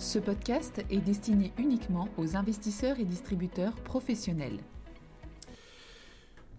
[0.00, 4.58] Ce podcast est destiné uniquement aux investisseurs et distributeurs professionnels.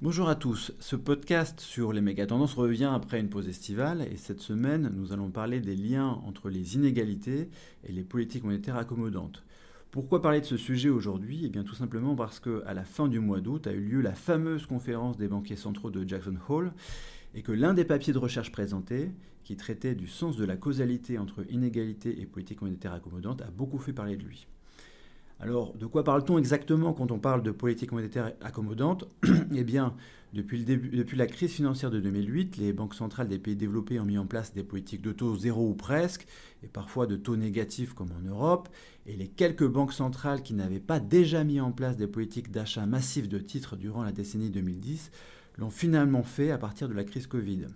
[0.03, 4.41] Bonjour à tous, ce podcast sur les méga-tendances revient après une pause estivale et cette
[4.41, 7.49] semaine nous allons parler des liens entre les inégalités
[7.83, 9.43] et les politiques monétaires accommodantes.
[9.89, 11.41] Pourquoi parler de ce sujet aujourd'hui?
[11.43, 14.13] Eh bien tout simplement parce qu'à la fin du mois d'août a eu lieu la
[14.13, 16.73] fameuse conférence des banquiers centraux de Jackson Hole
[17.33, 19.11] et que l'un des papiers de recherche présentés,
[19.43, 23.79] qui traitait du sens de la causalité entre inégalité et politique monétaire accommodante, a beaucoup
[23.79, 24.47] fait parler de lui.
[25.39, 29.09] Alors, de quoi parle-t-on exactement quand on parle de politique monétaire accommodante
[29.55, 29.95] Eh bien,
[30.33, 30.63] depuis,
[31.15, 34.53] la crise financière de 2008, les banques centrales des pays développés ont mis en place
[34.53, 36.27] des politiques de taux zéro ou presque,
[36.61, 38.69] et parfois de taux négatifs comme en Europe,
[39.07, 42.85] et les quelques banques centrales qui n'avaient pas déjà mis en place des politiques d'achat
[42.85, 45.09] massif de titres durant la décennie 2010
[45.57, 47.67] l'ont finalement fait à partir de la crise Covid.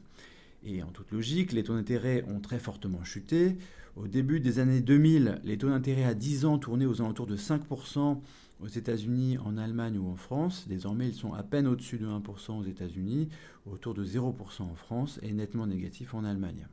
[0.65, 3.57] Et en toute logique, les taux d'intérêt ont très fortement chuté.
[3.95, 7.37] Au début des années 2000, les taux d'intérêt à 10 ans tournaient aux alentours de
[7.37, 8.19] 5%
[8.61, 10.65] aux États-Unis, en Allemagne ou en France.
[10.67, 13.29] Désormais, ils sont à peine au-dessus de 1% aux États-Unis,
[13.69, 16.67] autour de 0% en France et nettement négatifs en Allemagne.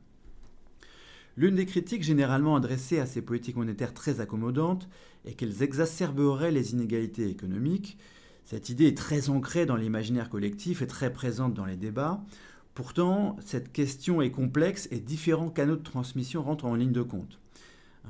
[1.35, 4.87] L'une des critiques généralement adressées à ces politiques monétaires très accommodantes
[5.25, 7.97] est qu'elles exacerberaient les inégalités économiques,
[8.45, 12.23] cette idée est très ancrée dans l'imaginaire collectif et très présente dans les débats.
[12.73, 17.39] Pourtant, cette question est complexe et différents canaux de transmission rentrent en ligne de compte.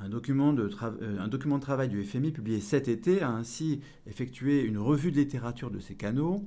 [0.02, 5.12] Un document de, euh, travail du FMI publié cet été a ainsi effectué une revue
[5.12, 6.44] de littérature de ces canaux.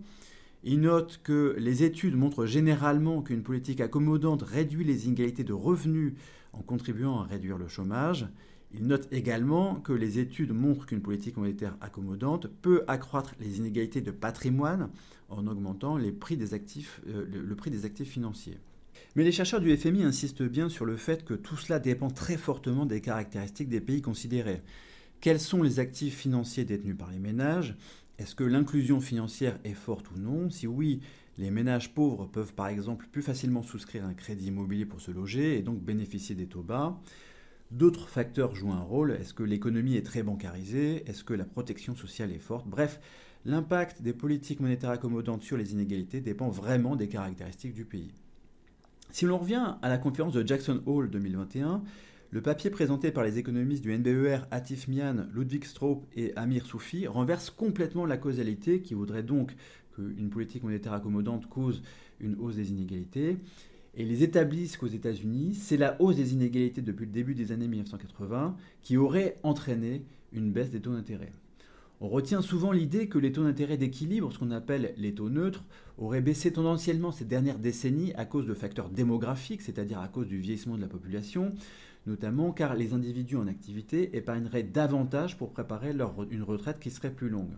[0.64, 6.14] Il note que les études montrent généralement qu'une politique accommodante réduit les inégalités de revenus
[6.52, 8.28] en contribuant à réduire le chômage
[8.74, 14.02] il note également que les études montrent qu'une politique monétaire accommodante peut accroître les inégalités
[14.02, 14.90] de patrimoine
[15.30, 18.58] en augmentant euh, le, prix des actifs financiers.
[19.16, 22.38] Mais les chercheurs du FMI insistent bien sur le fait que tout cela dépend très
[22.38, 24.62] fortement des caractéristiques des pays considérés.
[25.22, 27.76] Quels sont les actifs financiers détenus par les ménages?
[28.20, 30.50] Est-ce que l'inclusion financière est forte ou non?
[30.50, 31.02] Si oui,
[31.38, 35.58] les ménages pauvres peuvent par exemple plus facilement souscrire un crédit immobilier pour se loger
[35.58, 37.00] et donc bénéficier des taux bas.
[37.72, 39.12] D'autres facteurs jouent un rôle.
[39.12, 41.04] Est-ce que l'économie est très bancarisée?
[41.06, 42.68] Est-ce que la protection sociale est forte?
[42.68, 43.02] Bref,
[43.46, 48.14] l'impact des politiques monétaires accommodantes sur les inégalités dépend vraiment des caractéristiques du pays.
[49.12, 51.84] Si l'on revient à la conférence de Jackson Hole 2021,
[52.32, 57.08] le papier présenté par les économistes du NBER Atif Mian, Ludwig Straub et Amir Soufi
[57.08, 59.56] renverse complètement la causalité qui voudrait donc
[59.96, 61.82] qu'une politique monétaire accommodante cause
[62.20, 63.38] une hausse des inégalités
[63.98, 67.68] et ils établissent qu'aux États-Unis, c'est la hausse des inégalités depuis le début des années
[67.68, 71.34] 1980 qui aurait entraîné une baisse des taux d'intérêt.
[72.00, 75.64] On retient souvent l'idée que les taux d'intérêt d'équilibre, ce qu'on appelle les taux neutres,
[75.98, 80.38] auraient baissé tendanciellement ces dernières décennies à cause de facteurs démographiques, c'est-à-dire à cause du
[80.38, 81.56] vieillissement de la population,
[82.06, 85.92] notamment car les individus en activité épargneraient davantage pour préparer
[86.30, 87.56] une retraite qui serait plus longue.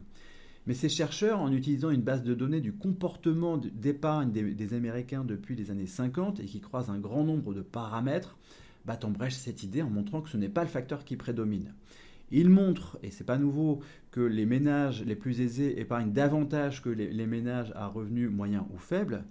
[0.68, 5.56] Mais ces chercheurs, en utilisant une base de données du comportement d'épargne des, Américains depuis
[5.56, 8.38] les années 50 et qui croisent un grand nombre de paramètres,
[8.86, 11.74] battent en brèche cette idée en montrant que ce n'est pas le facteur qui prédomine.
[12.32, 13.80] Ils montrent, et c'est pas nouveau,
[14.12, 18.78] que les ménages les plus aisés épargnent davantage que les, ménages à revenus moyens ou
[18.78, 19.24] faibles,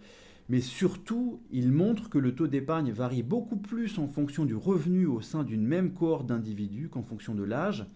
[0.49, 5.07] mais surtout, ils montrent que le taux d'épargne varie beaucoup plus en fonction du revenu
[5.07, 7.87] au sein d'une même cohorte d'individus qu'en fonction de l'âge,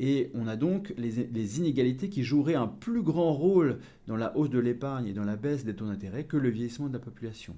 [0.00, 4.50] et on a donc les, inégalités qui joueraient un plus grand rôle dans la hausse
[4.50, 7.54] de l'épargne et dans la baisse des taux d'intérêt que le vieillissement de la population.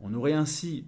[0.00, 0.84] On aurait ainsi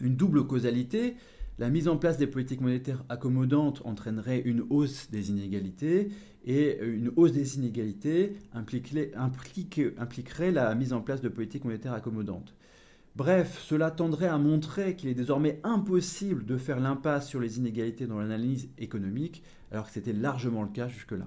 [0.00, 1.16] une double causalité.
[1.58, 6.08] La mise en place des politiques monétaires accommodantes entraînerait une hausse des inégalités
[6.44, 12.54] et une hausse des inégalités impliquerait la mise en place de politiques monétaires accommodantes.
[13.14, 18.06] Bref, cela tendrait à montrer qu'il est désormais impossible de faire l'impasse sur les inégalités
[18.06, 21.26] dans l'analyse économique, alors que c'était largement le cas jusque-là.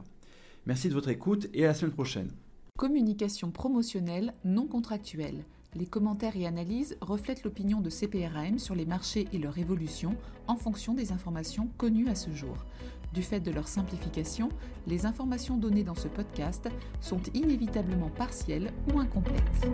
[0.66, 2.32] Merci de votre écoute et à la semaine prochaine.
[2.76, 5.46] Communication promotionnelle non contractuelle.
[5.76, 10.16] Les commentaires et analyses reflètent l'opinion de CPRAM sur les marchés et leur évolution
[10.48, 12.66] en fonction des informations connues à ce jour.
[13.14, 14.50] Du fait de leur simplification,
[14.88, 16.68] les informations données dans ce podcast
[17.00, 19.70] sont inévitablement partielles ou incomplètes.